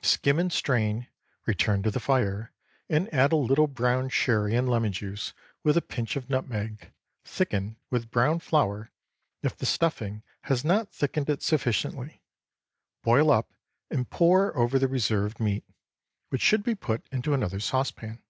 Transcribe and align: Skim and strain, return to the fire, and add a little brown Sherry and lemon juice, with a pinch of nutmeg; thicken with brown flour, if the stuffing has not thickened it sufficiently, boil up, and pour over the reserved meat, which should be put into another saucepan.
Skim 0.00 0.38
and 0.38 0.50
strain, 0.50 1.06
return 1.44 1.82
to 1.82 1.90
the 1.90 2.00
fire, 2.00 2.50
and 2.88 3.12
add 3.12 3.30
a 3.30 3.36
little 3.36 3.66
brown 3.66 4.08
Sherry 4.08 4.56
and 4.56 4.66
lemon 4.70 4.90
juice, 4.90 5.34
with 5.62 5.76
a 5.76 5.82
pinch 5.82 6.16
of 6.16 6.30
nutmeg; 6.30 6.94
thicken 7.26 7.76
with 7.90 8.10
brown 8.10 8.38
flour, 8.38 8.90
if 9.42 9.54
the 9.54 9.66
stuffing 9.66 10.22
has 10.44 10.64
not 10.64 10.94
thickened 10.94 11.28
it 11.28 11.42
sufficiently, 11.42 12.22
boil 13.02 13.30
up, 13.30 13.52
and 13.90 14.08
pour 14.08 14.56
over 14.56 14.78
the 14.78 14.88
reserved 14.88 15.40
meat, 15.40 15.66
which 16.30 16.40
should 16.40 16.62
be 16.64 16.74
put 16.74 17.06
into 17.12 17.34
another 17.34 17.60
saucepan. 17.60 18.22